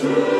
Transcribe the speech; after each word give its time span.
to 0.00 0.37